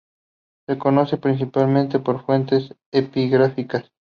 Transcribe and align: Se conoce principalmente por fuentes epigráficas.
Se 0.67 0.79
conoce 0.79 1.17
principalmente 1.17 1.99
por 1.99 2.25
fuentes 2.25 2.73
epigráficas. 2.91 3.91